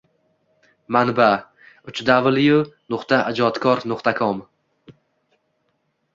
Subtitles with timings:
[0.87, 1.51] Manba:
[1.85, 4.37] www.ijodkor.com